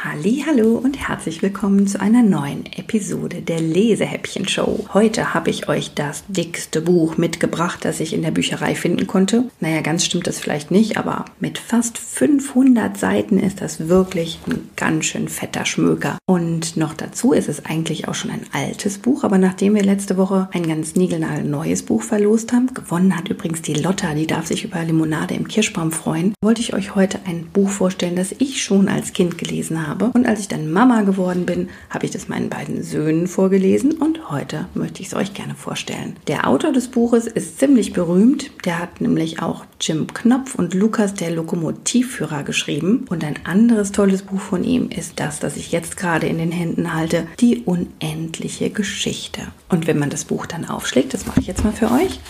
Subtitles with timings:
[0.00, 4.86] Hallo und herzlich willkommen zu einer neuen Episode der Lesehäppchen Show.
[4.94, 9.50] Heute habe ich euch das dickste Buch mitgebracht, das ich in der Bücherei finden konnte.
[9.58, 14.70] Naja, ganz stimmt das vielleicht nicht, aber mit fast 500 Seiten ist das wirklich ein
[14.76, 16.16] ganz schön fetter Schmöker.
[16.26, 20.16] Und noch dazu ist es eigentlich auch schon ein altes Buch, aber nachdem wir letzte
[20.16, 24.62] Woche ein ganz neues Buch verlost haben, gewonnen hat übrigens die Lotta, die darf sich
[24.62, 28.88] über Limonade im Kirschbaum freuen, wollte ich euch heute ein Buch vorstellen, das ich schon
[28.88, 30.10] als Kind gelesen habe habe.
[30.14, 34.30] Und als ich dann Mama geworden bin, habe ich das meinen beiden Söhnen vorgelesen und
[34.30, 36.16] heute möchte ich es euch gerne vorstellen.
[36.26, 38.50] Der Autor des Buches ist ziemlich berühmt.
[38.64, 43.06] Der hat nämlich auch Jim Knopf und Lukas der Lokomotivführer geschrieben.
[43.08, 46.52] Und ein anderes tolles Buch von ihm ist das, das ich jetzt gerade in den
[46.52, 49.42] Händen halte, Die unendliche Geschichte.
[49.68, 52.20] Und wenn man das Buch dann aufschlägt, das mache ich jetzt mal für euch,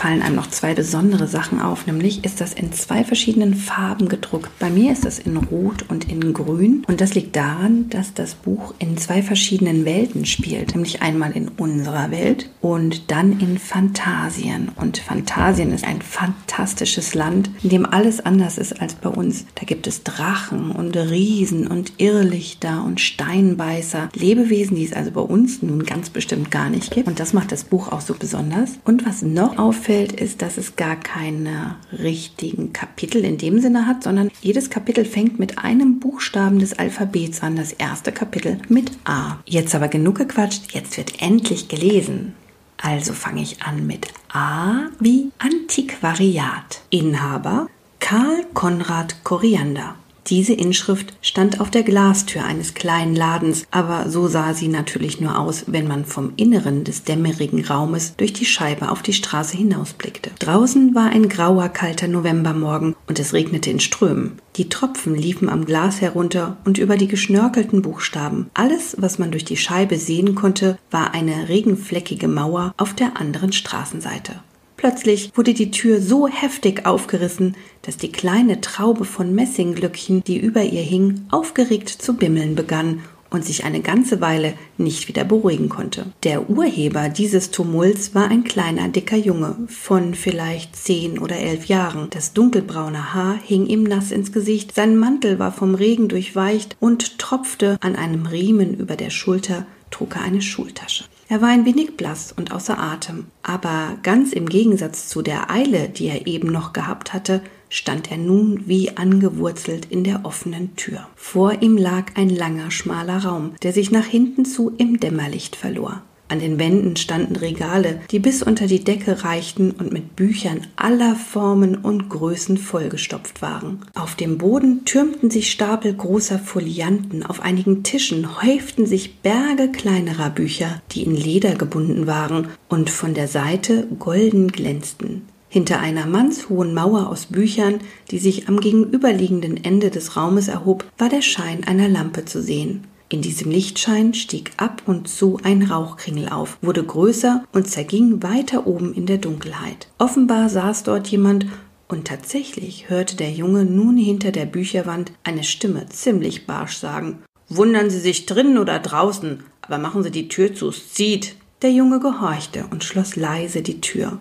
[0.00, 1.86] fallen einem noch zwei besondere Sachen auf.
[1.86, 4.50] Nämlich ist das in zwei verschiedenen Farben gedruckt.
[4.58, 6.84] Bei mir ist das in Rot und in Grün.
[6.88, 10.74] Und das liegt daran, dass das Buch in zwei verschiedenen Welten spielt.
[10.74, 14.70] Nämlich einmal in unserer Welt und dann in Phantasien.
[14.76, 19.44] Und Phantasien ist ein fantastisches Land, in dem alles anders ist als bei uns.
[19.54, 24.08] Da gibt es Drachen und Riesen und Irrlichter und Steinbeißer.
[24.14, 27.08] Lebewesen, die es also bei uns nun ganz bestimmt gar nicht gibt.
[27.08, 28.78] Und das macht das Buch auch so besonders.
[28.84, 33.86] Und was noch noch auffällt, ist, dass es gar keine richtigen Kapitel in dem Sinne
[33.86, 37.56] hat, sondern jedes Kapitel fängt mit einem Buchstaben des Alphabets an.
[37.56, 39.38] Das erste Kapitel mit A.
[39.46, 42.34] Jetzt aber genug gequatscht, jetzt wird endlich gelesen.
[42.76, 46.82] Also fange ich an mit A wie Antiquariat.
[46.90, 47.66] Inhaber
[47.98, 49.96] Karl Konrad Koriander.
[50.26, 55.38] Diese Inschrift stand auf der Glastür eines kleinen Ladens, aber so sah sie natürlich nur
[55.38, 60.30] aus, wenn man vom Inneren des dämmerigen Raumes durch die Scheibe auf die Straße hinausblickte.
[60.38, 64.38] Draußen war ein grauer, kalter Novembermorgen und es regnete in Strömen.
[64.56, 68.50] Die Tropfen liefen am Glas herunter und über die geschnörkelten Buchstaben.
[68.54, 73.52] Alles, was man durch die Scheibe sehen konnte, war eine regenfleckige Mauer auf der anderen
[73.52, 74.34] Straßenseite.
[74.80, 80.62] Plötzlich wurde die Tür so heftig aufgerissen, dass die kleine Traube von Messingglöckchen, die über
[80.62, 86.06] ihr hing, aufgeregt zu bimmeln begann und sich eine ganze Weile nicht wieder beruhigen konnte.
[86.22, 92.08] Der Urheber dieses Tumults war ein kleiner, dicker Junge von vielleicht zehn oder elf Jahren.
[92.08, 97.18] Das dunkelbraune Haar hing ihm nass ins Gesicht, sein Mantel war vom Regen durchweicht und
[97.18, 101.04] tropfte an einem Riemen über der Schulter, trug er eine Schultasche.
[101.30, 105.88] Er war ein wenig blass und außer Atem, aber ganz im Gegensatz zu der Eile,
[105.88, 111.06] die er eben noch gehabt hatte, stand er nun wie angewurzelt in der offenen Tür.
[111.14, 116.02] Vor ihm lag ein langer, schmaler Raum, der sich nach hinten zu im Dämmerlicht verlor.
[116.30, 121.16] An den Wänden standen Regale, die bis unter die Decke reichten und mit Büchern aller
[121.16, 123.80] Formen und Größen vollgestopft waren.
[123.96, 130.30] Auf dem Boden türmten sich Stapel großer Folianten, auf einigen Tischen häuften sich Berge kleinerer
[130.30, 135.22] Bücher, die in Leder gebunden waren und von der Seite golden glänzten.
[135.48, 137.80] Hinter einer mannshohen Mauer aus Büchern,
[138.12, 142.84] die sich am gegenüberliegenden Ende des Raumes erhob, war der Schein einer Lampe zu sehen.
[143.12, 148.68] In diesem Lichtschein stieg ab und zu ein Rauchkringel auf, wurde größer und zerging weiter
[148.68, 149.88] oben in der Dunkelheit.
[149.98, 151.46] Offenbar saß dort jemand
[151.88, 157.18] und tatsächlich hörte der Junge nun hinter der Bücherwand eine Stimme ziemlich barsch sagen
[157.52, 161.34] Wundern Sie sich drinnen oder draußen, aber machen Sie die Tür zu, es zieht.
[161.62, 164.20] Der Junge gehorchte und schloss leise die Tür.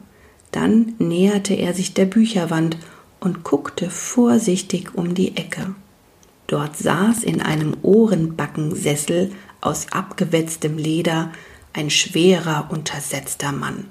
[0.51, 2.75] Dann näherte er sich der Bücherwand
[3.19, 5.75] und guckte vorsichtig um die Ecke.
[6.50, 11.32] Dort saß in einem Ohrenbackensessel aus abgewetztem Leder
[11.74, 13.86] ein schwerer, untersetzter Mann.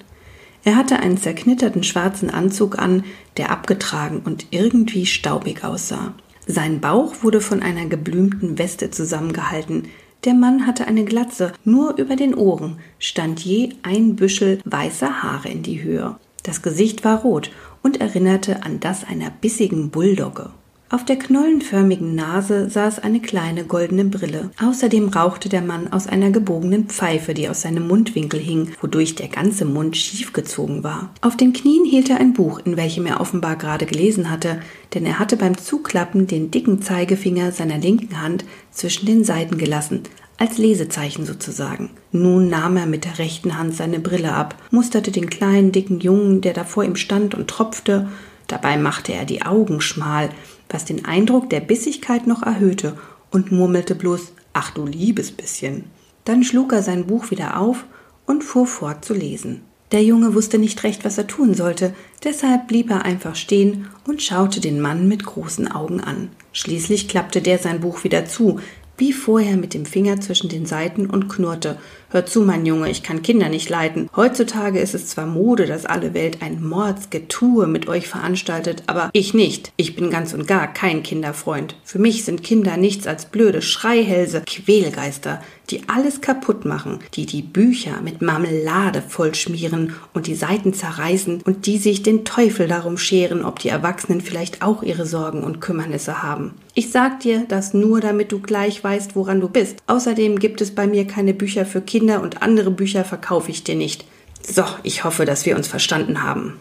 [0.64, 3.04] Er hatte einen zerknitterten schwarzen Anzug an,
[3.36, 6.14] der abgetragen und irgendwie staubig aussah.
[6.48, 9.84] Sein Bauch wurde von einer geblümten Weste zusammengehalten.
[10.24, 15.48] Der Mann hatte eine Glatze, nur über den Ohren stand je ein Büschel weißer Haare
[15.48, 16.16] in die Höhe.
[16.42, 17.52] Das Gesicht war rot
[17.84, 20.50] und erinnerte an das einer bissigen Bulldogge.
[20.90, 24.50] Auf der knollenförmigen Nase saß eine kleine goldene Brille.
[24.58, 29.28] Außerdem rauchte der Mann aus einer gebogenen Pfeife, die aus seinem Mundwinkel hing, wodurch der
[29.28, 31.10] ganze Mund schief gezogen war.
[31.20, 34.62] Auf den Knien hielt er ein Buch, in welchem er offenbar gerade gelesen hatte,
[34.94, 40.04] denn er hatte beim Zuklappen den dicken Zeigefinger seiner linken Hand zwischen den Seiten gelassen,
[40.38, 41.90] als Lesezeichen sozusagen.
[42.12, 46.40] Nun nahm er mit der rechten Hand seine Brille ab, musterte den kleinen, dicken Jungen,
[46.40, 48.08] der da vor ihm stand und tropfte,
[48.46, 50.30] dabei machte er die Augen schmal,
[50.68, 52.96] was den Eindruck der Bissigkeit noch erhöhte,
[53.30, 55.84] und murmelte bloß Ach du liebes bisschen.
[56.24, 57.84] Dann schlug er sein Buch wieder auf
[58.26, 59.62] und fuhr fort zu lesen.
[59.92, 64.22] Der Junge wusste nicht recht, was er tun sollte, deshalb blieb er einfach stehen und
[64.22, 66.28] schaute den Mann mit großen Augen an.
[66.52, 68.60] Schließlich klappte der sein Buch wieder zu,
[68.98, 71.78] wie vorher mit dem Finger zwischen den Seiten und knurrte
[72.10, 74.08] Hör zu, mein Junge, ich kann Kinder nicht leiten.
[74.16, 79.34] Heutzutage ist es zwar Mode, dass alle Welt ein Mordsgetue mit euch veranstaltet, aber ich
[79.34, 79.72] nicht.
[79.76, 81.76] Ich bin ganz und gar kein Kinderfreund.
[81.84, 87.42] Für mich sind Kinder nichts als blöde Schreihälse, Quälgeister, die alles kaputt machen, die die
[87.42, 93.44] Bücher mit Marmelade vollschmieren und die Seiten zerreißen und die sich den Teufel darum scheren,
[93.44, 96.54] ob die Erwachsenen vielleicht auch ihre Sorgen und Kümmernisse haben.
[96.72, 99.82] Ich sag dir das nur, damit du gleich weißt, woran du bist.
[99.88, 103.64] Außerdem gibt es bei mir keine Bücher für Kinder Kinder und andere Bücher verkaufe ich
[103.64, 104.04] dir nicht.
[104.48, 106.54] So, ich hoffe, dass wir uns verstanden haben.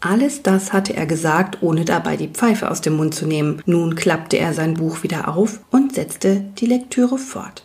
[0.00, 3.62] Alles das hatte er gesagt, ohne dabei die Pfeife aus dem Mund zu nehmen.
[3.66, 7.64] Nun klappte er sein Buch wieder auf und setzte die Lektüre fort.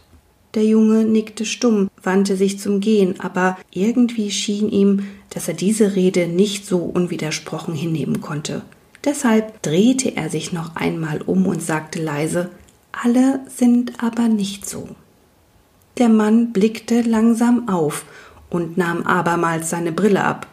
[0.56, 5.96] Der Junge nickte stumm, wandte sich zum Gehen, aber irgendwie schien ihm, dass er diese
[5.96, 8.64] Rede nicht so unwidersprochen hinnehmen konnte.
[9.06, 12.50] Deshalb drehte er sich noch einmal um und sagte leise
[12.92, 14.90] Alle sind aber nicht so.
[15.98, 18.06] Der Mann blickte langsam auf
[18.50, 20.48] und nahm abermals seine Brille ab.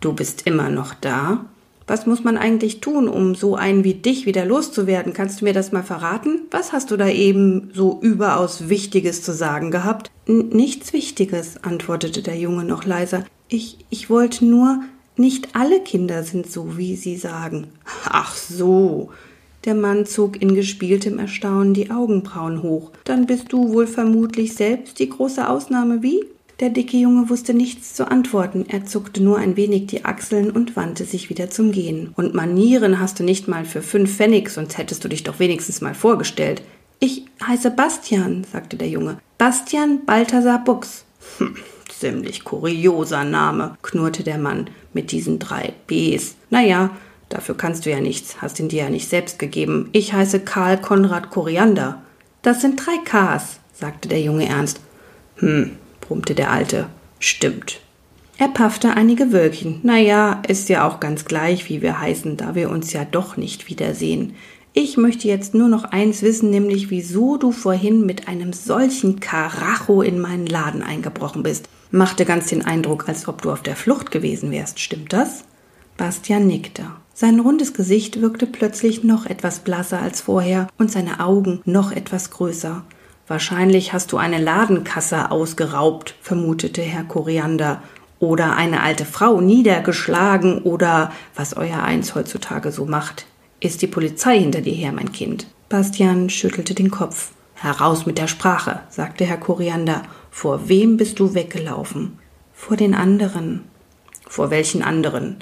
[0.00, 1.46] Du bist immer noch da?
[1.86, 5.12] Was muss man eigentlich tun, um so einen wie dich wieder loszuwerden?
[5.12, 6.42] Kannst du mir das mal verraten?
[6.50, 10.10] Was hast du da eben so überaus Wichtiges zu sagen gehabt?
[10.26, 13.24] N nichts Wichtiges, antwortete der Junge noch leiser.
[13.48, 14.80] Ich, ich wollte nur,
[15.16, 17.68] nicht alle Kinder sind so, wie sie sagen.
[18.08, 19.10] Ach so,
[19.64, 22.90] der Mann zog in gespieltem Erstaunen die Augenbrauen hoch.
[23.04, 26.24] Dann bist du wohl vermutlich selbst die große Ausnahme, wie?
[26.60, 30.76] Der dicke Junge wusste nichts zu antworten, er zuckte nur ein wenig die Achseln und
[30.76, 32.12] wandte sich wieder zum Gehen.
[32.14, 35.80] Und Manieren hast du nicht mal für fünf Pfennig, sonst hättest du dich doch wenigstens
[35.80, 36.62] mal vorgestellt.
[37.00, 39.18] Ich heiße Bastian, sagte der Junge.
[39.38, 41.04] Bastian Balthasar Buchs.
[41.38, 41.56] Hm,
[41.88, 46.36] ziemlich kurioser Name, knurrte der Mann mit diesen drei Bs.
[46.50, 46.90] Na ja,
[47.32, 49.88] Dafür kannst du ja nichts, hast ihn dir ja nicht selbst gegeben.
[49.92, 52.02] Ich heiße Karl Konrad Koriander.
[52.42, 54.80] Das sind drei Ks, sagte der Junge ernst.
[55.36, 55.70] Hm,
[56.02, 56.88] brummte der Alte.
[57.20, 57.80] Stimmt.
[58.36, 59.80] Er paffte einige Wölkchen.
[59.82, 63.38] Na ja, ist ja auch ganz gleich, wie wir heißen, da wir uns ja doch
[63.38, 64.34] nicht wiedersehen.
[64.74, 70.02] Ich möchte jetzt nur noch eins wissen, nämlich wieso du vorhin mit einem solchen Karacho
[70.02, 71.70] in meinen Laden eingebrochen bist.
[71.90, 75.44] Machte ganz den Eindruck, als ob du auf der Flucht gewesen wärst, stimmt das?
[75.96, 76.84] Bastian nickte.
[77.14, 82.30] Sein rundes Gesicht wirkte plötzlich noch etwas blasser als vorher und seine Augen noch etwas
[82.30, 82.84] größer.
[83.28, 87.82] Wahrscheinlich hast du eine Ladenkasse ausgeraubt, vermutete Herr Koriander,
[88.18, 93.26] oder eine alte Frau niedergeschlagen oder was euer Eins heutzutage so macht.
[93.58, 95.48] Ist die Polizei hinter dir her, mein Kind?
[95.68, 97.32] Bastian schüttelte den Kopf.
[97.54, 100.02] Heraus mit der Sprache, sagte Herr Koriander.
[100.30, 102.18] Vor wem bist du weggelaufen?
[102.54, 103.64] Vor den anderen.
[104.28, 105.36] Vor welchen anderen?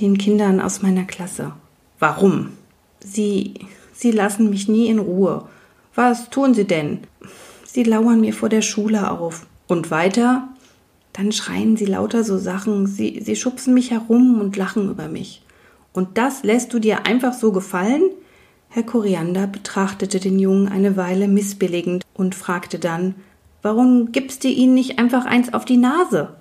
[0.00, 1.52] Den Kindern aus meiner Klasse.
[1.98, 2.50] Warum?
[3.00, 3.54] Sie,
[3.92, 5.48] sie lassen mich nie in Ruhe.
[5.94, 7.00] Was tun sie denn?
[7.64, 9.46] Sie lauern mir vor der Schule auf.
[9.66, 10.48] Und weiter?
[11.12, 15.42] Dann schreien sie lauter so Sachen, sie, sie schubsen mich herum und lachen über mich.
[15.92, 18.02] Und das lässt du dir einfach so gefallen?
[18.68, 23.14] Herr Koriander betrachtete den Jungen eine Weile missbilligend und fragte dann,
[23.62, 26.36] warum gibst du ihnen nicht einfach eins auf die Nase?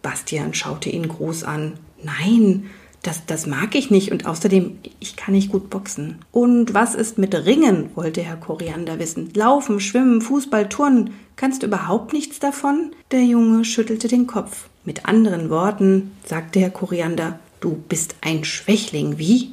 [0.00, 1.74] Bastian schaute ihn groß an.
[2.02, 2.70] Nein,
[3.02, 6.18] das, das mag ich nicht und außerdem, ich kann nicht gut boxen.
[6.30, 9.30] Und was ist mit Ringen, wollte Herr Koriander wissen.
[9.34, 12.92] Laufen, Schwimmen, Fußball, Turnen, kannst du überhaupt nichts davon?
[13.10, 14.68] Der Junge schüttelte den Kopf.
[14.84, 19.52] Mit anderen Worten, sagte Herr Koriander, du bist ein Schwächling, wie?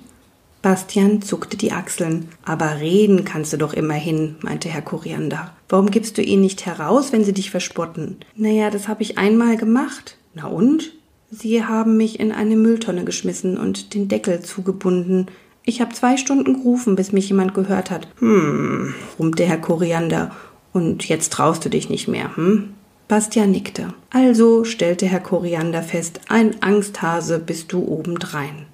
[0.62, 2.30] Bastian zuckte die Achseln.
[2.44, 5.54] Aber reden kannst du doch immerhin, meinte Herr Koriander.
[5.70, 8.18] Warum gibst du ihn nicht heraus, wenn sie dich verspotten?
[8.36, 10.18] Naja, das habe ich einmal gemacht.
[10.34, 10.92] Na und?
[11.32, 15.28] Sie haben mich in eine Mülltonne geschmissen und den Deckel zugebunden.
[15.64, 18.08] Ich habe zwei Stunden gerufen, bis mich jemand gehört hat.
[18.20, 20.36] Hm, brummte Herr Koriander.
[20.74, 22.74] Und jetzt traust du dich nicht mehr, hm?
[23.08, 23.94] Bastian nickte.
[24.12, 28.68] Also, stellte Herr Koriander fest, ein Angsthase bist du obendrein.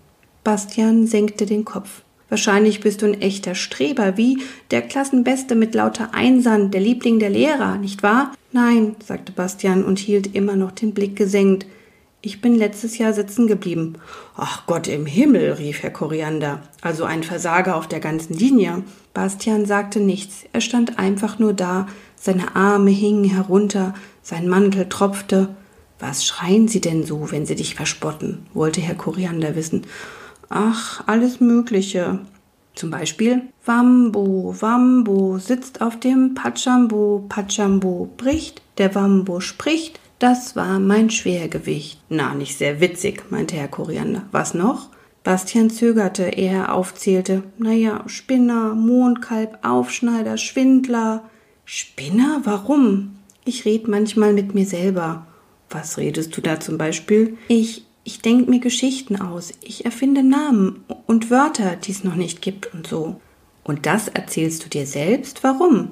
[0.43, 2.01] Bastian senkte den Kopf.
[2.29, 4.39] Wahrscheinlich bist du ein echter Streber, wie
[4.71, 8.33] der Klassenbeste mit lauter Einsern, der Liebling der Lehrer, nicht wahr?
[8.51, 11.65] Nein, sagte Bastian und hielt immer noch den Blick gesenkt.
[12.25, 14.00] Ich bin letztes Jahr sitzen geblieben.
[14.36, 16.63] Ach Gott im Himmel, rief Herr Koriander.
[16.82, 18.82] Also ein Versager auf der ganzen Linie.
[19.13, 20.44] Bastian sagte nichts.
[20.51, 21.86] Er stand einfach nur da.
[22.15, 25.50] Seine Arme hingen herunter, sein Mantel tropfte.
[26.00, 28.48] Was schreien Sie denn so, wenn Sie dich verspotten?
[28.55, 29.84] wollte Herr Koriander wissen.
[30.50, 32.22] Ach, alles Mögliche.
[32.74, 40.79] Zum Beispiel Wambo, Wambo sitzt auf dem Pachambo, Pachambo bricht, der Wambo spricht, Das war
[40.79, 42.00] mein Schwergewicht.
[42.10, 44.24] Na, nicht sehr witzig, meinte Herr Koriander.
[44.31, 44.89] Was noch?
[45.24, 47.43] Bastian zögerte, er aufzählte.
[47.57, 51.24] Naja, Spinner, Mondkalb, Aufschneider, Schwindler.
[51.65, 52.41] Spinner?
[52.43, 53.17] Warum?
[53.43, 55.25] Ich red manchmal mit mir selber.
[55.69, 57.38] Was redest du da zum Beispiel?
[57.48, 59.51] Ich, ich denk mir Geschichten aus.
[59.62, 63.19] Ich erfinde Namen und Wörter, die es noch nicht gibt und so.
[63.63, 65.43] Und das erzählst du dir selbst?
[65.43, 65.89] Warum?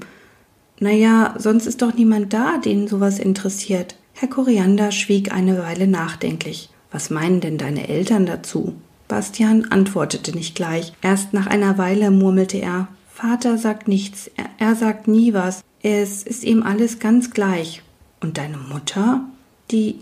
[0.79, 3.95] Naja, sonst ist doch niemand da, den sowas interessiert.
[4.13, 6.69] Herr Koriander schwieg eine Weile nachdenklich.
[6.91, 8.75] Was meinen denn deine Eltern dazu?
[9.07, 10.93] Bastian antwortete nicht gleich.
[11.01, 15.63] Erst nach einer Weile murmelte er Vater sagt nichts, er, er sagt nie was.
[15.83, 17.83] Es ist ihm alles ganz gleich.
[18.21, 19.21] Und deine Mutter?
[19.69, 19.99] Die,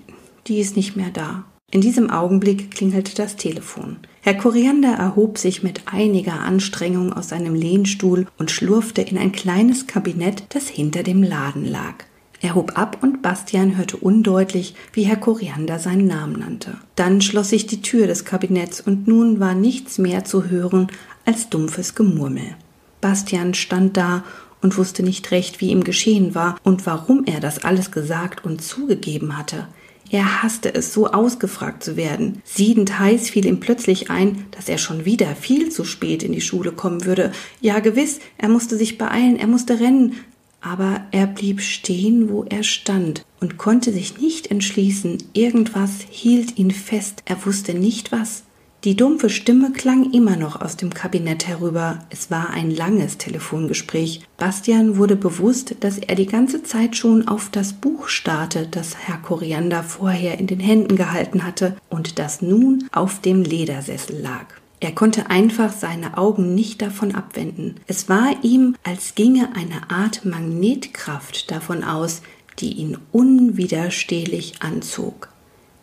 [0.47, 1.43] die ist nicht mehr da.
[1.71, 3.97] In diesem Augenblick klingelte das Telefon.
[4.21, 9.87] Herr Koriander erhob sich mit einiger Anstrengung aus seinem Lehnstuhl und schlurfte in ein kleines
[9.87, 12.05] Kabinett, das hinter dem Laden lag.
[12.43, 16.77] Er hob ab und Bastian hörte undeutlich, wie Herr Koriander seinen Namen nannte.
[16.95, 20.87] Dann schloss sich die Tür des Kabinetts und nun war nichts mehr zu hören
[21.23, 22.55] als dumpfes Gemurmel.
[22.99, 24.23] Bastian stand da
[24.61, 28.61] und wusste nicht recht, wie ihm geschehen war und warum er das alles gesagt und
[28.61, 29.67] zugegeben hatte.
[30.09, 32.41] Er hasste es, so ausgefragt zu werden.
[32.43, 36.41] Siedend heiß fiel ihm plötzlich ein, dass er schon wieder viel zu spät in die
[36.41, 37.31] Schule kommen würde.
[37.61, 40.15] Ja, gewiss, er musste sich beeilen, er musste rennen,
[40.61, 46.71] aber er blieb stehen, wo er stand und konnte sich nicht entschließen, irgendwas hielt ihn
[46.71, 48.43] fest, er wusste nicht was.
[48.83, 51.99] Die dumpfe Stimme klang immer noch aus dem Kabinett herüber.
[52.09, 54.21] Es war ein langes Telefongespräch.
[54.37, 59.17] Bastian wurde bewusst, dass er die ganze Zeit schon auf das Buch starrte, das Herr
[59.17, 64.47] Koriander vorher in den Händen gehalten hatte und das nun auf dem Ledersessel lag.
[64.81, 67.75] Er konnte einfach seine Augen nicht davon abwenden.
[67.85, 72.23] Es war ihm, als ginge eine Art Magnetkraft davon aus,
[72.57, 75.29] die ihn unwiderstehlich anzog.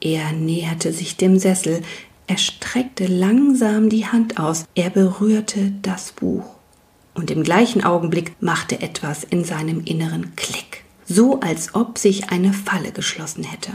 [0.00, 1.83] Er näherte sich dem Sessel,
[2.26, 6.45] er streckte langsam die Hand aus, er berührte das Buch.
[7.14, 12.52] Und im gleichen Augenblick machte etwas in seinem Inneren Klick, so als ob sich eine
[12.52, 13.73] Falle geschlossen hätte.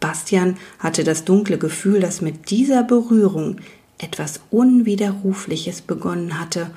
[0.00, 3.56] Bastian hatte das dunkle Gefühl, dass mit dieser Berührung
[3.98, 6.70] etwas Unwiderrufliches begonnen hatte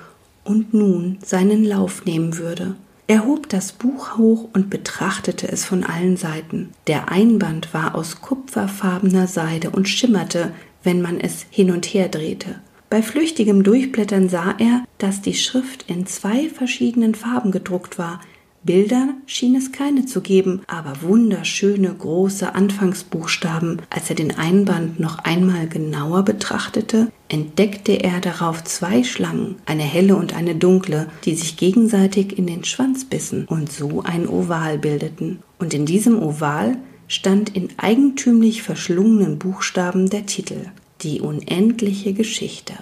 [0.43, 2.75] und nun seinen Lauf nehmen würde.
[3.07, 6.69] Er hob das Buch hoch und betrachtete es von allen Seiten.
[6.87, 12.61] Der Einband war aus kupferfarbener Seide und schimmerte, wenn man es hin und her drehte.
[12.89, 18.21] Bei flüchtigem Durchblättern sah er, dass die Schrift in zwei verschiedenen Farben gedruckt war,
[18.69, 23.81] Bilder schien es keine zu geben, aber wunderschöne große Anfangsbuchstaben.
[23.89, 30.15] Als er den Einband noch einmal genauer betrachtete, entdeckte er darauf zwei Schlangen, eine helle
[30.15, 35.39] und eine dunkle, die sich gegenseitig in den Schwanz bissen und so ein Oval bildeten.
[35.57, 40.67] Und in diesem Oval stand in eigentümlich verschlungenen Buchstaben der Titel
[41.01, 42.75] Die unendliche Geschichte.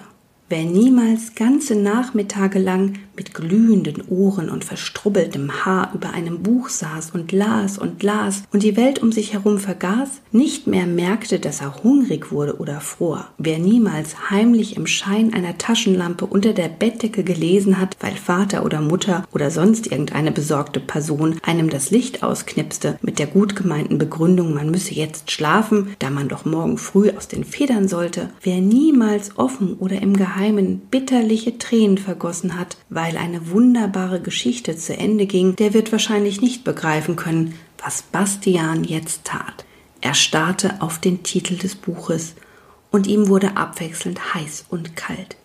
[0.50, 7.10] Wer niemals ganze Nachmittage lang mit glühenden Ohren und verstrubbeltem Haar über einem Buch saß
[7.10, 11.60] und las und las und die Welt um sich herum vergaß, nicht mehr merkte, dass
[11.60, 13.26] er hungrig wurde oder fror.
[13.36, 18.80] Wer niemals heimlich im Schein einer Taschenlampe unter der Bettdecke gelesen hat, weil Vater oder
[18.80, 24.54] Mutter oder sonst irgendeine besorgte Person einem das Licht ausknipste mit der gut gemeinten Begründung,
[24.54, 29.36] man müsse jetzt schlafen, da man doch morgen früh aus den Federn sollte, wer niemals
[29.36, 35.24] offen oder im Geheimen bitterliche Tränen vergossen hat, weil weil eine wunderbare Geschichte zu Ende
[35.24, 39.64] ging, der wird wahrscheinlich nicht begreifen können, was Bastian jetzt tat.
[40.02, 42.34] Er starrte auf den Titel des Buches
[42.90, 45.36] und ihm wurde abwechselnd heiß und kalt.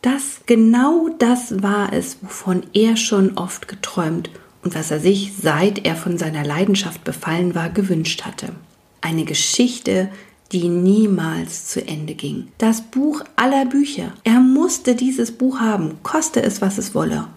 [0.00, 4.30] Das, genau das war es, wovon er schon oft geträumt
[4.62, 8.54] und was er sich, seit er von seiner Leidenschaft befallen war, gewünscht hatte.
[9.02, 10.08] Eine Geschichte,
[10.52, 12.48] die niemals zu Ende ging.
[12.58, 14.12] Das Buch aller Bücher.
[14.24, 17.28] Er musste dieses Buch haben, koste es, was es wolle.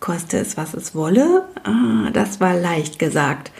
[0.00, 1.44] Koste es, was es wolle?
[1.62, 3.50] Ah, das war leicht gesagt.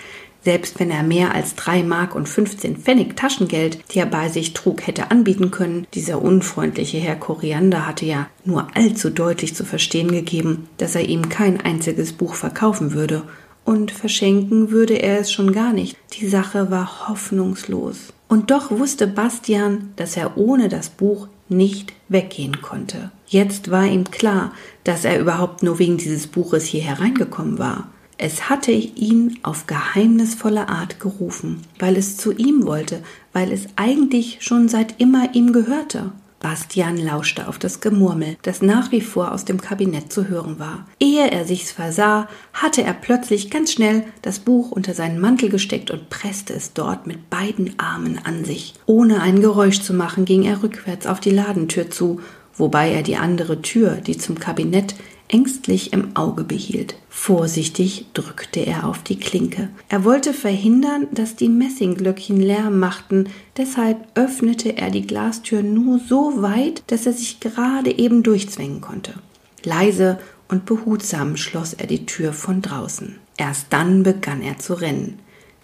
[0.43, 4.53] Selbst wenn er mehr als drei Mark und 15 Pfennig Taschengeld, die er bei sich
[4.53, 10.13] trug, hätte anbieten können, dieser unfreundliche Herr Koriander hatte ja nur allzu deutlich zu verstehen
[10.13, 13.23] gegeben, dass er ihm kein einziges Buch verkaufen würde,
[13.65, 15.97] und verschenken würde er es schon gar nicht.
[16.21, 18.14] Die Sache war hoffnungslos.
[18.29, 23.11] Und doch wusste Bastian, dass er ohne das Buch nicht weggehen konnte.
[23.27, 24.53] Jetzt war ihm klar,
[24.85, 27.89] dass er überhaupt nur wegen dieses Buches hier hereingekommen war.
[28.17, 33.03] Es hatte ihn auf geheimnisvolle Art gerufen, weil es zu ihm wollte,
[33.33, 36.13] weil es eigentlich schon seit immer ihm gehörte.
[36.45, 40.87] Bastian lauschte auf das Gemurmel, das nach wie vor aus dem Kabinett zu hören war.
[41.01, 45.91] Ehe er sich's versah, hatte er plötzlich ganz schnell das Buch unter seinen Mantel gesteckt
[45.91, 48.75] und presste es dort mit beiden Armen an sich.
[48.85, 52.21] Ohne ein Geräusch zu machen, ging er rückwärts auf die Ladentür zu,
[52.55, 54.95] wobei er die andere Tür, die zum Kabinett
[55.35, 56.95] ängstlich im Auge behielt.
[57.09, 59.69] Vorsichtig drückte er auf die Klinke.
[59.89, 66.41] Er wollte verhindern, dass die Messingglöckchen Lärm machten, deshalb öffnete er die Glastür nur so
[66.41, 69.15] weit, dass er sich gerade eben durchzwängen konnte.
[69.65, 73.17] Leise und behutsam schloss er die Tür von draußen.
[73.37, 75.19] Erst dann begann er zu rennen.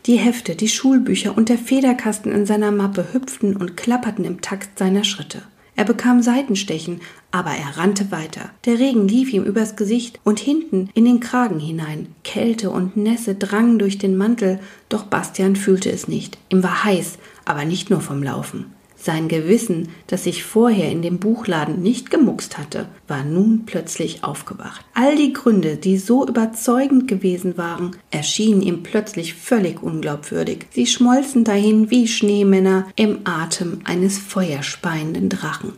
[0.07, 4.81] Die Hefte, die Schulbücher und der Federkasten in seiner Mappe hüpften und klapperten im Takt
[4.81, 5.43] seiner Schritte.
[5.77, 7.01] Er bekam Seitenstechen,
[7.31, 8.51] aber er rannte weiter.
[8.65, 12.09] Der Regen lief ihm übers Gesicht und hinten in den Kragen hinein.
[12.25, 16.39] Kälte und Nässe drangen durch den Mantel, doch Bastian fühlte es nicht.
[16.49, 18.67] Ihm war heiß, aber nicht nur vom Laufen.
[19.03, 24.85] Sein Gewissen, das sich vorher in dem Buchladen nicht gemuckst hatte, war nun plötzlich aufgewacht.
[24.93, 30.67] All die Gründe, die so überzeugend gewesen waren, erschienen ihm plötzlich völlig unglaubwürdig.
[30.71, 35.73] Sie schmolzen dahin wie Schneemänner im Atem eines feuerspeienden Drachen.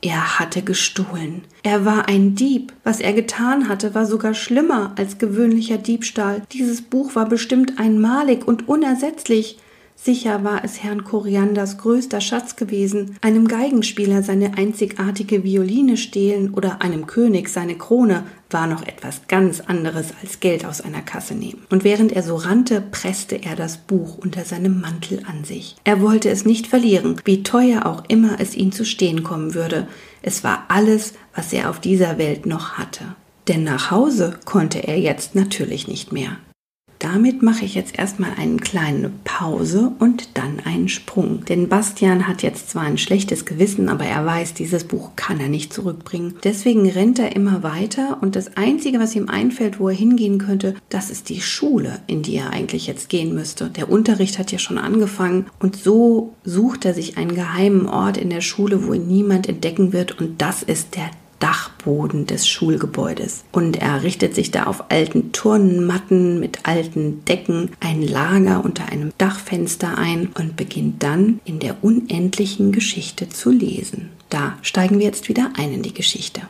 [0.00, 1.42] Er hatte gestohlen.
[1.64, 2.72] Er war ein Dieb.
[2.84, 6.42] Was er getan hatte, war sogar schlimmer als gewöhnlicher Diebstahl.
[6.52, 9.58] Dieses Buch war bestimmt einmalig und unersetzlich.
[10.00, 16.80] Sicher war es Herrn Korianders größter Schatz gewesen, einem Geigenspieler seine einzigartige Violine stehlen oder
[16.80, 21.66] einem König seine Krone war noch etwas ganz anderes als Geld aus einer Kasse nehmen.
[21.68, 25.76] Und während er so rannte, presste er das Buch unter seinem Mantel an sich.
[25.82, 29.88] Er wollte es nicht verlieren, wie teuer auch immer es ihn zu stehen kommen würde.
[30.22, 33.04] Es war alles, was er auf dieser Welt noch hatte.
[33.48, 36.38] Denn nach Hause konnte er jetzt natürlich nicht mehr.
[36.98, 41.44] Damit mache ich jetzt erstmal eine kleine Pause und dann einen Sprung.
[41.44, 45.48] Denn Bastian hat jetzt zwar ein schlechtes Gewissen, aber er weiß, dieses Buch kann er
[45.48, 46.34] nicht zurückbringen.
[46.42, 50.74] Deswegen rennt er immer weiter und das Einzige, was ihm einfällt, wo er hingehen könnte,
[50.88, 53.70] das ist die Schule, in die er eigentlich jetzt gehen müsste.
[53.70, 58.30] Der Unterricht hat ja schon angefangen und so sucht er sich einen geheimen Ort in
[58.30, 63.44] der Schule, wo ihn niemand entdecken wird und das ist der Dachboden des Schulgebäudes.
[63.52, 69.12] Und er richtet sich da auf alten Turnmatten mit alten Decken ein Lager unter einem
[69.18, 74.10] Dachfenster ein und beginnt dann in der unendlichen Geschichte zu lesen.
[74.30, 76.42] Da steigen wir jetzt wieder ein in die Geschichte.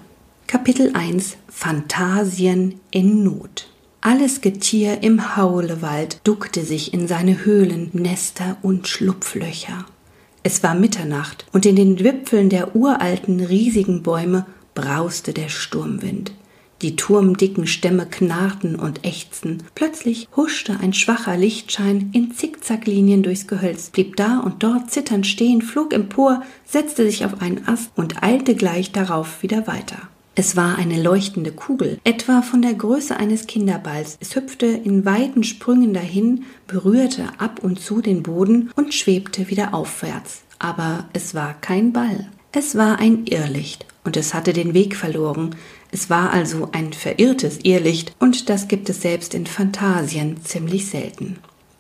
[0.47, 3.69] Kapitel 1 Phantasien in Not.
[4.01, 9.85] Alles Getier im Haulewald duckte sich in seine Höhlen, Nester und Schlupflöcher.
[10.45, 14.47] Es war Mitternacht, und in den Wipfeln der uralten, riesigen Bäume
[14.79, 16.31] brauste der Sturmwind.
[16.83, 19.65] Die turmdicken Stämme knarrten und ächzten.
[19.75, 25.63] Plötzlich huschte ein schwacher Lichtschein in Zickzacklinien durchs Gehölz, blieb da und dort zitternd stehen,
[25.63, 29.99] flog empor, setzte sich auf einen Ast und eilte gleich darauf wieder weiter.
[30.37, 34.17] Es war eine leuchtende Kugel, etwa von der Größe eines Kinderballs.
[34.21, 39.75] Es hüpfte in weiten Sprüngen dahin, berührte ab und zu den Boden und schwebte wieder
[39.75, 40.43] aufwärts.
[40.61, 42.29] Aber es war kein Ball.
[42.53, 45.55] Es war ein Irrlicht und es hatte den Weg verloren.
[45.91, 51.37] Es war also ein verirrtes Irrlicht und das gibt es selbst in Phantasien ziemlich selten.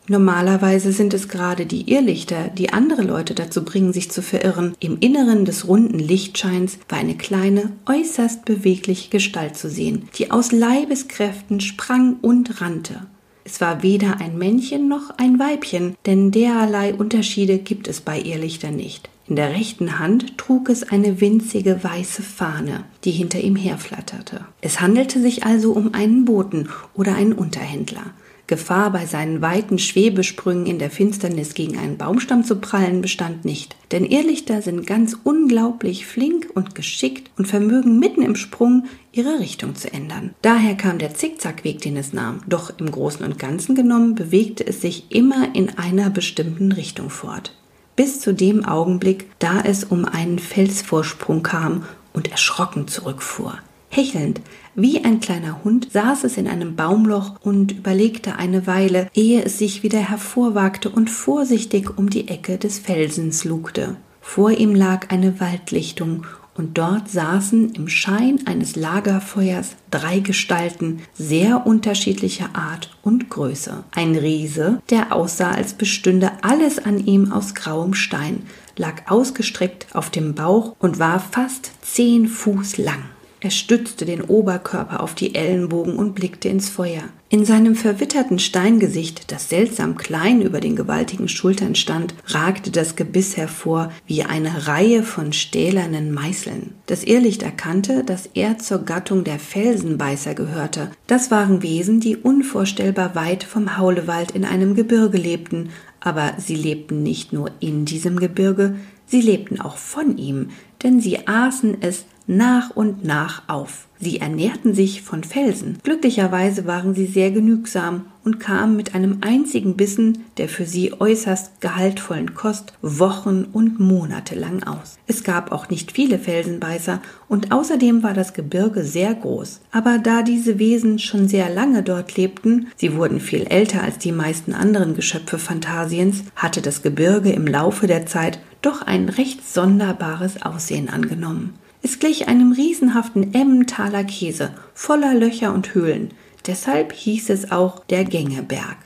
[0.08, 4.74] Normalerweise sind es gerade die Irrlichter, die andere Leute dazu bringen, sich zu verirren.
[4.78, 10.52] Im Inneren des runden Lichtscheins war eine kleine, äußerst bewegliche Gestalt zu sehen, die aus
[10.52, 13.06] Leibeskräften sprang und rannte.
[13.44, 18.76] Es war weder ein Männchen noch ein Weibchen, denn derlei Unterschiede gibt es bei Irrlichtern
[18.76, 19.08] nicht.
[19.28, 24.46] In der rechten Hand trug es eine winzige weiße Fahne, die hinter ihm herflatterte.
[24.62, 28.14] Es handelte sich also um einen Boten oder einen Unterhändler.
[28.46, 33.76] Gefahr bei seinen weiten Schwebesprüngen in der Finsternis gegen einen Baumstamm zu prallen bestand nicht,
[33.92, 39.74] denn Irrlichter sind ganz unglaublich flink und geschickt und vermögen mitten im Sprung ihre Richtung
[39.74, 40.34] zu ändern.
[40.40, 44.80] Daher kam der Zickzackweg, den es nahm, doch im Großen und Ganzen genommen bewegte es
[44.80, 47.52] sich immer in einer bestimmten Richtung fort
[47.98, 51.82] bis zu dem Augenblick, da es um einen Felsvorsprung kam
[52.12, 53.58] und erschrocken zurückfuhr.
[53.90, 54.40] Hechelnd,
[54.76, 59.58] wie ein kleiner Hund, saß es in einem Baumloch und überlegte eine Weile, ehe es
[59.58, 63.96] sich wieder hervorwagte und vorsichtig um die Ecke des Felsens lugte.
[64.20, 66.24] Vor ihm lag eine Waldlichtung
[66.58, 73.84] und dort saßen im Schein eines Lagerfeuers drei Gestalten sehr unterschiedlicher Art und Größe.
[73.92, 78.42] Ein Riese, der aussah, als bestünde alles an ihm aus grauem Stein,
[78.76, 83.04] lag ausgestreckt auf dem Bauch und war fast zehn Fuß lang.
[83.40, 87.04] Er stützte den Oberkörper auf die Ellenbogen und blickte ins Feuer.
[87.30, 93.36] In seinem verwitterten Steingesicht, das seltsam klein über den gewaltigen Schultern stand, ragte das Gebiss
[93.36, 96.72] hervor wie eine Reihe von stählernen Meißeln.
[96.86, 100.90] Das Irrlicht erkannte, dass er zur Gattung der Felsenbeißer gehörte.
[101.06, 105.68] Das waren Wesen, die unvorstellbar weit vom Haulewald in einem Gebirge lebten,
[106.00, 110.48] aber sie lebten nicht nur in diesem Gebirge, sie lebten auch von ihm,
[110.82, 113.88] denn sie aßen es nach und nach auf.
[114.00, 115.78] Sie ernährten sich von Felsen.
[115.82, 121.60] Glücklicherweise waren sie sehr genügsam und kamen mit einem einzigen Bissen der für sie äußerst
[121.60, 124.98] gehaltvollen Kost Wochen und Monate lang aus.
[125.08, 129.62] Es gab auch nicht viele Felsenbeißer und außerdem war das Gebirge sehr groß.
[129.72, 134.12] Aber da diese Wesen schon sehr lange dort lebten, sie wurden viel älter als die
[134.12, 140.42] meisten anderen Geschöpfe Phantasiens, hatte das Gebirge im Laufe der Zeit doch ein recht sonderbares
[140.42, 141.54] Aussehen angenommen.
[141.88, 146.10] Es glich einem riesenhaften Emmentaler Käse, voller Löcher und Höhlen.
[146.46, 148.76] Deshalb hieß es auch der Gängeberg.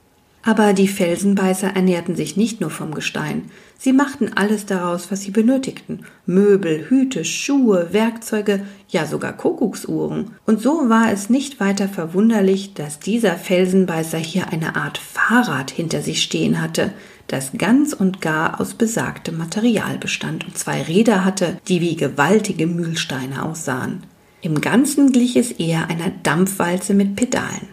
[0.44, 3.50] Aber die Felsenbeißer ernährten sich nicht nur vom Gestein.
[3.76, 6.06] Sie machten alles daraus, was sie benötigten.
[6.26, 10.36] Möbel, Hüte, Schuhe, Werkzeuge, ja sogar Kuckucksuhren.
[10.46, 16.02] Und so war es nicht weiter verwunderlich, dass dieser Felsenbeißer hier eine Art Fahrrad hinter
[16.02, 16.92] sich stehen hatte,
[17.26, 22.66] das ganz und gar aus besagtem Material bestand und zwei Räder hatte, die wie gewaltige
[22.66, 24.02] Mühlsteine aussahen.
[24.40, 27.68] Im Ganzen glich es eher einer Dampfwalze mit Pedalen.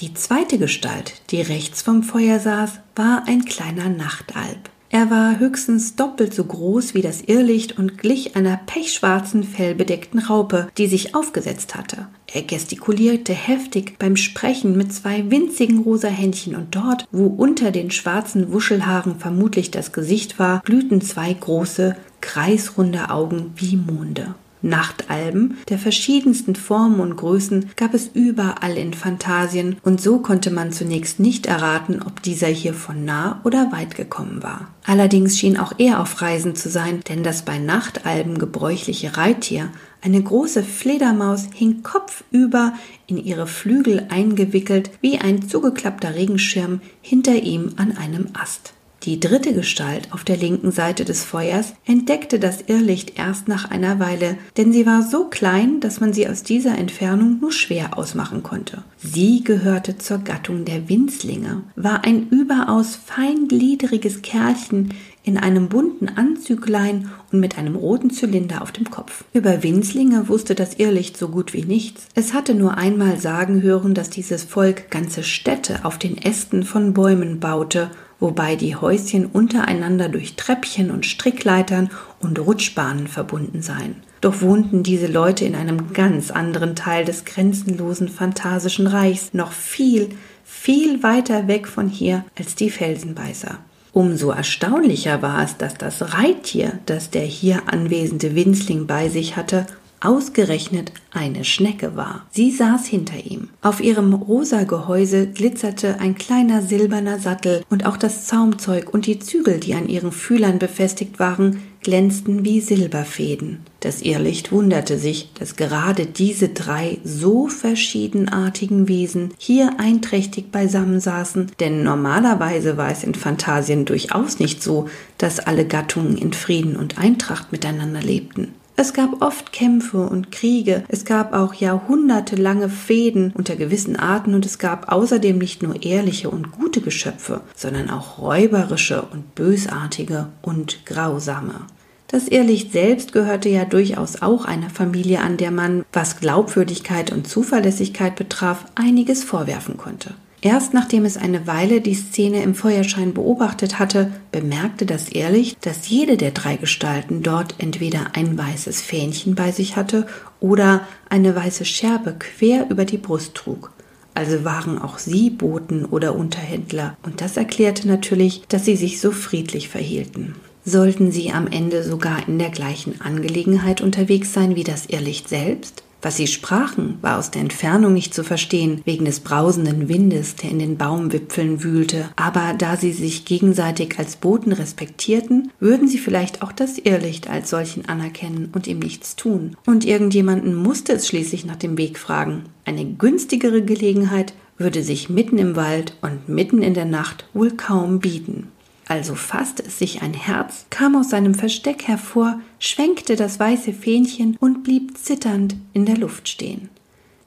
[0.00, 4.70] Die zweite Gestalt, die rechts vom Feuer saß, war ein kleiner Nachtalb.
[4.90, 10.68] Er war höchstens doppelt so groß wie das Irrlicht und glich einer pechschwarzen, fellbedeckten Raupe,
[10.78, 12.08] die sich aufgesetzt hatte.
[12.26, 17.90] Er gestikulierte heftig beim Sprechen mit zwei winzigen rosa Händchen und dort, wo unter den
[17.90, 24.34] schwarzen Wuschelhaaren vermutlich das Gesicht war, glühten zwei große, kreisrunde Augen wie Monde.
[24.62, 30.72] Nachtalben der verschiedensten Formen und Größen gab es überall in Phantasien, und so konnte man
[30.72, 34.68] zunächst nicht erraten, ob dieser hier von nah oder weit gekommen war.
[34.84, 40.22] Allerdings schien auch er auf Reisen zu sein, denn das bei Nachtalben gebräuchliche Reittier, eine
[40.22, 42.72] große Fledermaus, hing kopfüber
[43.06, 48.74] in ihre Flügel eingewickelt wie ein zugeklappter Regenschirm hinter ihm an einem Ast.
[49.04, 54.00] Die dritte Gestalt auf der linken Seite des Feuers entdeckte das Irrlicht erst nach einer
[54.00, 58.42] Weile, denn sie war so klein, dass man sie aus dieser Entfernung nur schwer ausmachen
[58.42, 58.82] konnte.
[58.98, 67.10] Sie gehörte zur Gattung der Winzlinge, war ein überaus feingliedriges Kerlchen in einem bunten Anzüglein
[67.30, 69.24] und mit einem roten Zylinder auf dem Kopf.
[69.32, 72.06] Über Winzlinge wusste das Irrlicht so gut wie nichts.
[72.14, 76.94] Es hatte nur einmal sagen hören, dass dieses Volk ganze Städte auf den Ästen von
[76.94, 83.96] Bäumen baute wobei die Häuschen untereinander durch Treppchen und Strickleitern und Rutschbahnen verbunden seien.
[84.20, 90.10] Doch wohnten diese Leute in einem ganz anderen Teil des grenzenlosen phantasischen Reichs, noch viel,
[90.44, 93.58] viel weiter weg von hier als die Felsenbeißer.
[93.92, 99.66] Umso erstaunlicher war es, dass das Reittier, das der hier anwesende Winzling bei sich hatte,
[100.00, 102.26] ausgerechnet eine Schnecke war.
[102.30, 103.48] Sie saß hinter ihm.
[103.62, 109.18] Auf ihrem rosa Gehäuse glitzerte ein kleiner silberner Sattel und auch das Zaumzeug und die
[109.18, 113.60] Zügel, die an ihren Fühlern befestigt waren, glänzten wie Silberfäden.
[113.80, 121.52] Das Irrlicht wunderte sich, dass gerade diese drei so verschiedenartigen Wesen hier einträchtig beisammen saßen,
[121.60, 126.98] denn normalerweise war es in Phantasien durchaus nicht so, dass alle Gattungen in Frieden und
[126.98, 128.54] Eintracht miteinander lebten.
[128.80, 134.46] Es gab oft Kämpfe und Kriege, es gab auch jahrhundertelange Fäden unter gewissen Arten und
[134.46, 140.86] es gab außerdem nicht nur ehrliche und gute Geschöpfe, sondern auch räuberische und bösartige und
[140.86, 141.62] grausame.
[142.06, 147.26] Das Irrlicht selbst gehörte ja durchaus auch einer Familie an, der man, was Glaubwürdigkeit und
[147.26, 150.14] Zuverlässigkeit betraf, einiges vorwerfen konnte.
[150.40, 155.88] Erst nachdem es eine Weile die Szene im Feuerschein beobachtet hatte, bemerkte das Irrlicht, dass
[155.88, 160.06] jede der drei Gestalten dort entweder ein weißes Fähnchen bei sich hatte
[160.38, 163.72] oder eine weiße Scherbe quer über die Brust trug.
[164.14, 169.10] Also waren auch sie Boten oder Unterhändler, und das erklärte natürlich, dass sie sich so
[169.10, 170.34] friedlich verhielten.
[170.64, 175.82] Sollten sie am Ende sogar in der gleichen Angelegenheit unterwegs sein wie das Irrlicht selbst?
[176.00, 180.50] Was sie sprachen, war aus der Entfernung nicht zu verstehen, wegen des brausenden Windes, der
[180.50, 186.42] in den Baumwipfeln wühlte, aber da sie sich gegenseitig als Boten respektierten, würden sie vielleicht
[186.42, 189.56] auch das Irrlicht als solchen anerkennen und ihm nichts tun.
[189.66, 192.44] Und irgendjemanden musste es schließlich nach dem Weg fragen.
[192.64, 198.00] Eine günstigere Gelegenheit würde sich mitten im Wald und mitten in der Nacht wohl kaum
[198.00, 198.48] bieten.
[198.88, 204.36] Also fasste es sich ein Herz, kam aus seinem Versteck hervor, schwenkte das weiße Fähnchen
[204.40, 206.70] und blieb zitternd in der Luft stehen.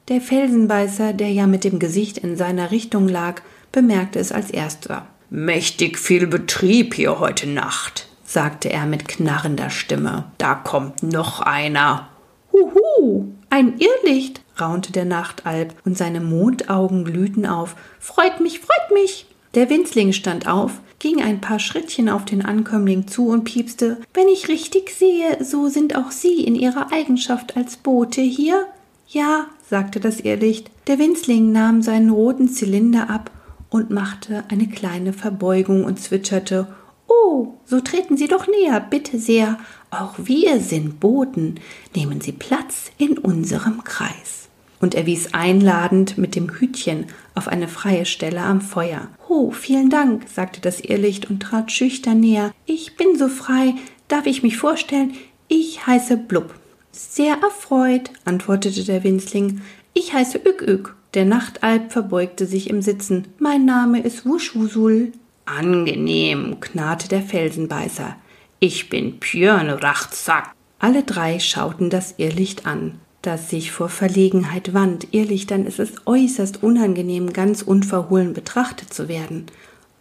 [0.07, 5.05] Der Felsenbeißer, der ja mit dem Gesicht in seiner Richtung lag, bemerkte es als erster.
[5.29, 10.25] Mächtig viel Betrieb hier heute Nacht, sagte er mit knarrender Stimme.
[10.39, 12.09] Da kommt noch einer.
[12.51, 17.75] Huhu, ein Irrlicht, raunte der Nachtalb, und seine Mondaugen glühten auf.
[17.99, 19.27] Freut mich, freut mich.
[19.53, 24.27] Der Winzling stand auf, ging ein paar Schrittchen auf den Ankömmling zu und piepste Wenn
[24.27, 28.67] ich richtig sehe, so sind auch Sie in Ihrer Eigenschaft als Bote hier?
[29.07, 30.69] Ja, sagte das Irrlicht.
[30.85, 33.31] Der Winzling nahm seinen roten Zylinder ab
[33.71, 36.67] und machte eine kleine Verbeugung und zwitscherte
[37.07, 39.57] Oh, so treten Sie doch näher, bitte sehr.
[39.89, 41.55] Auch wir sind Boten.
[41.95, 44.49] Nehmen Sie Platz in unserem Kreis
[44.81, 49.07] und er wies einladend mit dem Hütchen auf eine freie Stelle am Feuer.
[49.33, 52.51] Oh, vielen Dank, sagte das Irrlicht und trat schüchtern näher.
[52.65, 53.75] Ich bin so frei.
[54.09, 55.13] Darf ich mich vorstellen?
[55.47, 56.53] Ich heiße Blub.
[56.91, 59.61] Sehr erfreut, antwortete der Winzling.
[59.93, 60.97] Ich heiße Ük Ük.
[61.13, 63.29] Der Nachtalb verbeugte sich im Sitzen.
[63.39, 65.13] Mein Name ist Wuschwusul.
[65.45, 68.17] Angenehm, knarrte der Felsenbeißer.
[68.59, 70.51] Ich bin Björn Rachzack.
[70.77, 75.07] Alle drei schauten das Irrlicht an das sich vor Verlegenheit wand.
[75.11, 79.45] Irrlichtern ist es äußerst unangenehm, ganz unverhohlen betrachtet zu werden.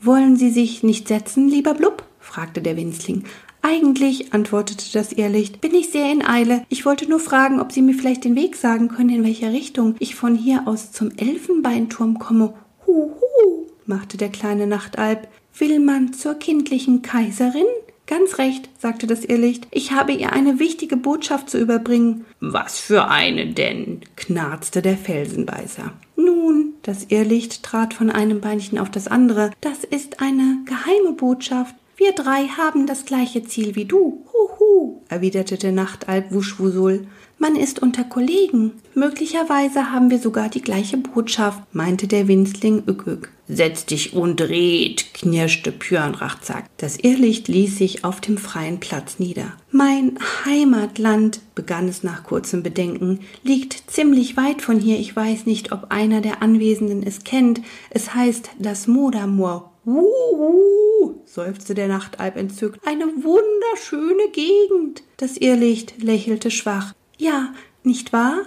[0.01, 2.05] Wollen Sie sich nicht setzen, lieber Blub?
[2.19, 3.25] fragte der Winzling.
[3.63, 6.65] Eigentlich, antwortete das Irrlicht, bin ich sehr in Eile.
[6.71, 9.97] Ich wollte nur fragen, ob Sie mir vielleicht den Weg sagen können, in welcher Richtung
[9.99, 12.55] ich von hier aus zum Elfenbeinturm komme.
[12.87, 15.29] Huhu, machte der kleine Nachtalb.
[15.59, 17.67] Will man zur kindlichen Kaiserin?
[18.11, 19.69] Ganz recht, sagte das Irrlicht.
[19.71, 22.25] Ich habe ihr eine wichtige Botschaft zu überbringen.
[22.41, 24.01] Was für eine denn?
[24.17, 25.93] knarzte der Felsenbeißer.
[26.17, 29.53] Nun, das Irrlicht trat von einem Beinchen auf das andere.
[29.61, 31.77] Das ist eine geheime Botschaft.
[31.97, 34.27] Wir drei haben das gleiche Ziel wie du.
[34.33, 37.07] Huhu, erwiderte der Nachtalb Wuschwusul.
[37.43, 38.73] Man ist unter Kollegen.
[38.95, 43.31] Möglicherweise haben wir sogar die gleiche Botschaft, meinte der Winzling Ückück.
[43.49, 46.67] Setz dich und red, knirschte Pjörnrachzack.
[46.77, 49.55] Das Irrlicht ließ sich auf dem freien Platz nieder.
[49.71, 54.99] Mein Heimatland, begann es nach kurzem Bedenken, liegt ziemlich weit von hier.
[54.99, 57.63] Ich weiß nicht, ob einer der Anwesenden es kennt.
[57.89, 59.73] Es heißt das Modermoor.
[59.87, 62.87] Wuhu, seufzte der Nachtalb entzückt.
[62.87, 65.05] Eine wunderschöne Gegend.
[65.17, 66.93] Das Irrlicht lächelte schwach.
[67.21, 67.53] Ja,
[67.83, 68.47] nicht wahr?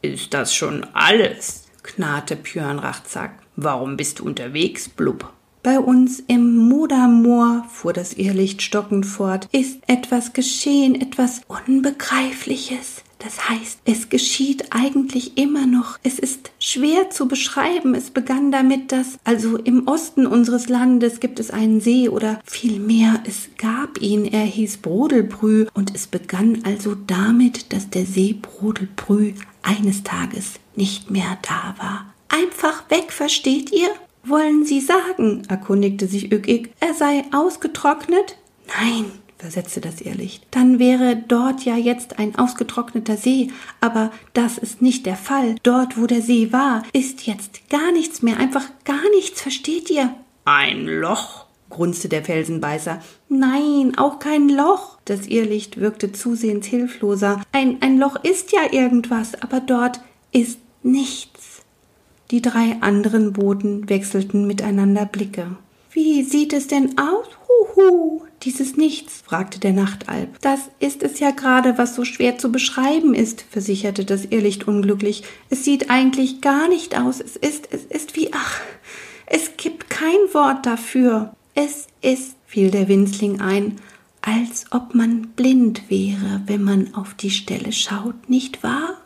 [0.00, 1.66] Ist das schon alles?
[1.82, 3.32] knarrte Pjörnrachzack.
[3.56, 5.30] Warum bist du unterwegs, Blub?
[5.62, 13.04] Bei uns im Modermoor, fuhr das Irrlicht stockend fort, ist etwas geschehen, etwas Unbegreifliches.
[13.20, 15.98] Das heißt, es geschieht eigentlich immer noch.
[16.02, 17.94] Es ist schwer zu beschreiben.
[17.94, 23.22] Es begann damit, dass also im Osten unseres Landes gibt es einen See oder vielmehr
[23.26, 24.24] es gab ihn.
[24.24, 31.10] Er hieß Brodelbrü und es begann also damit, dass der See Brodelbrü eines Tages nicht
[31.10, 32.14] mehr da war.
[32.28, 33.90] Einfach weg, versteht ihr?
[34.24, 38.38] Wollen Sie sagen, erkundigte sich Ückig, er sei ausgetrocknet?
[38.66, 39.06] Nein,
[39.40, 40.46] versetzte das Irrlicht.
[40.50, 43.50] Dann wäre dort ja jetzt ein ausgetrockneter See,
[43.80, 45.56] aber das ist nicht der Fall.
[45.62, 50.14] Dort, wo der See war, ist jetzt gar nichts mehr, einfach gar nichts, versteht ihr?
[50.44, 53.00] Ein Loch, grunzte der Felsenbeißer.
[53.28, 54.98] Nein, auch kein Loch.
[55.06, 57.40] Das Irrlicht wirkte zusehends hilfloser.
[57.52, 60.00] Ein, ein Loch ist ja irgendwas, aber dort
[60.32, 61.62] ist nichts.
[62.30, 65.56] Die drei anderen Boten wechselten miteinander Blicke.
[65.90, 67.26] Wie sieht es denn aus?
[67.80, 70.40] Huhu, dieses Nichts, fragte der Nachtalb.
[70.40, 75.22] Das ist es ja gerade, was so schwer zu beschreiben ist, versicherte das Irrlicht unglücklich.
[75.48, 77.20] Es sieht eigentlich gar nicht aus.
[77.20, 78.60] Es ist, es ist wie, ach,
[79.26, 81.34] es gibt kein Wort dafür.
[81.54, 83.76] Es ist, fiel der Winzling ein,
[84.22, 88.98] als ob man blind wäre, wenn man auf die Stelle schaut, nicht wahr?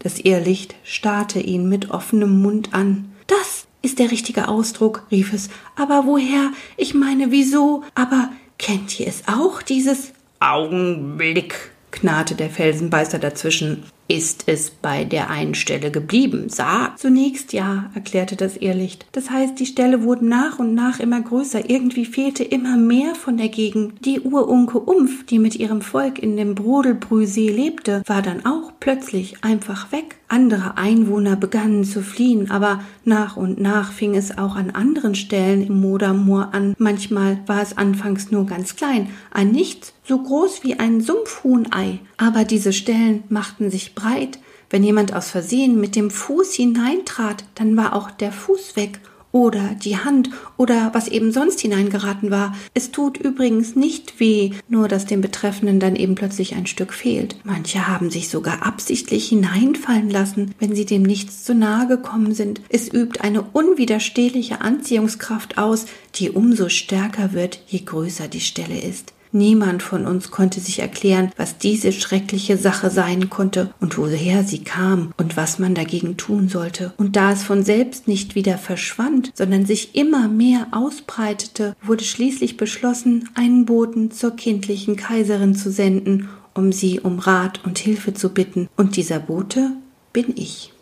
[0.00, 3.12] Das Irrlicht starrte ihn mit offenem Mund an.
[3.26, 5.48] Das ist der richtige Ausdruck, rief es.
[5.76, 6.52] Aber woher?
[6.76, 7.84] Ich meine, wieso?
[7.94, 13.84] Aber kennt ihr es auch, dieses Augenblick, knarrte der Felsenbeißer dazwischen.
[14.10, 16.48] Ist es bei der einen Stelle geblieben?
[16.48, 16.98] Sag.
[16.98, 19.06] Zunächst ja, erklärte das Irrlicht.
[19.12, 21.70] Das heißt, die Stelle wurde nach und nach immer größer.
[21.70, 24.04] Irgendwie fehlte immer mehr von der Gegend.
[24.04, 29.44] Die Urunke Umf, die mit ihrem Volk in dem Brodelbrühsee lebte, war dann auch plötzlich
[29.44, 30.16] einfach weg.
[30.26, 35.66] Andere Einwohner begannen zu fliehen, aber nach und nach fing es auch an anderen Stellen
[35.66, 36.74] im Modermoor an.
[36.78, 41.98] Manchmal war es anfangs nur ganz klein, ein Nichts, so groß wie ein Sumpfhuhnei.
[42.16, 44.38] Aber diese Stellen machten sich breit.
[44.70, 49.00] Wenn jemand aus Versehen mit dem Fuß hineintrat, dann war auch der Fuß weg
[49.32, 52.54] oder die Hand oder was eben sonst hineingeraten war.
[52.74, 57.36] Es tut übrigens nicht weh, nur dass dem Betreffenden dann eben plötzlich ein Stück fehlt.
[57.44, 62.60] Manche haben sich sogar absichtlich hineinfallen lassen, wenn sie dem nichts zu nahe gekommen sind.
[62.68, 69.12] Es übt eine unwiderstehliche Anziehungskraft aus, die umso stärker wird, je größer die Stelle ist.
[69.32, 74.64] Niemand von uns konnte sich erklären, was diese schreckliche Sache sein konnte und woher sie
[74.64, 76.92] kam und was man dagegen tun sollte.
[76.96, 82.56] Und da es von selbst nicht wieder verschwand, sondern sich immer mehr ausbreitete, wurde schließlich
[82.56, 88.30] beschlossen, einen Boten zur kindlichen Kaiserin zu senden, um sie um Rat und Hilfe zu
[88.30, 88.68] bitten.
[88.76, 89.72] Und dieser Bote
[90.12, 90.72] bin ich.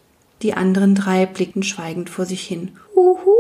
[0.43, 2.71] Die anderen drei blickten schweigend vor sich hin.
[2.95, 3.35] Uhu,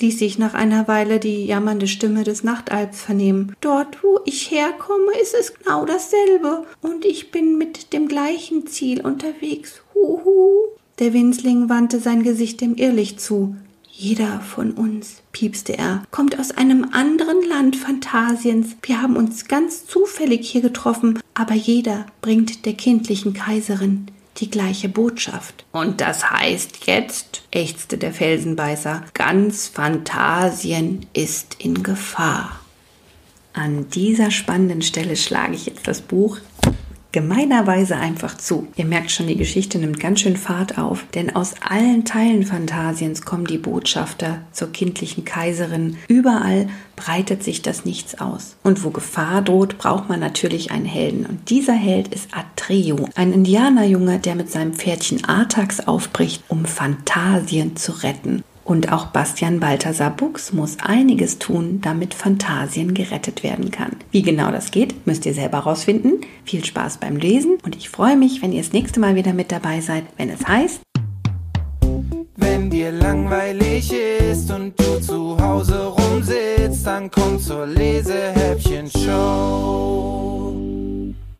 [0.00, 3.54] ließ sich nach einer Weile die jammernde Stimme des Nachtalbs vernehmen.
[3.60, 9.00] Dort, wo ich herkomme, ist es genau dasselbe, und ich bin mit dem gleichen Ziel
[9.00, 9.82] unterwegs.
[9.94, 10.68] Huhu.
[10.98, 13.56] Der Winzling wandte sein Gesicht dem Irrlicht zu.
[13.96, 18.76] Jeder von uns, piepste er, kommt aus einem anderen Land Phantasiens.
[18.82, 24.88] Wir haben uns ganz zufällig hier getroffen, aber jeder bringt der kindlichen Kaiserin die gleiche
[24.88, 25.64] Botschaft.
[25.72, 32.60] Und das heißt jetzt, ächzte der Felsenbeißer, ganz Phantasien ist in Gefahr.
[33.52, 36.38] An dieser spannenden Stelle schlage ich jetzt das Buch
[37.14, 38.66] gemeinerweise einfach zu.
[38.74, 43.22] Ihr merkt schon, die Geschichte nimmt ganz schön Fahrt auf, denn aus allen Teilen Phantasiens
[43.22, 45.96] kommen die Botschafter zur kindlichen Kaiserin.
[46.08, 48.56] Überall breitet sich das Nichts aus.
[48.64, 51.24] Und wo Gefahr droht, braucht man natürlich einen Helden.
[51.24, 57.76] Und dieser Held ist Atreo, ein Indianerjunge, der mit seinem Pferdchen Artax aufbricht, um Phantasien
[57.76, 58.42] zu retten.
[58.64, 63.96] Und auch Bastian Balthasar Buchs muss einiges tun, damit Phantasien gerettet werden kann.
[64.10, 66.22] Wie genau das geht, müsst ihr selber rausfinden.
[66.44, 69.52] Viel Spaß beim Lesen und ich freue mich, wenn ihr das nächste Mal wieder mit
[69.52, 70.80] dabei seid, wenn es heißt.
[72.36, 80.53] Wenn dir langweilig ist und du zu Hause rumsitzt, dann komm zur Lesehäppchen-Show.